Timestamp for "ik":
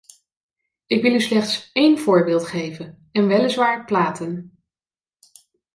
0.85-1.01